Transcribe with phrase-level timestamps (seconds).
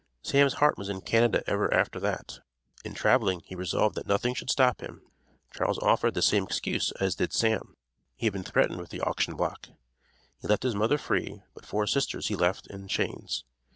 [0.23, 2.39] Sam's heart was in Canada ever after that.
[2.83, 5.03] In traveling he resolved that nothing should stop him.
[5.53, 7.75] Charles offered the same excuse as did Sam.
[8.15, 9.67] He had been threatened with the auction block.
[10.41, 13.45] He left his mother free, but four sisters he left in chains.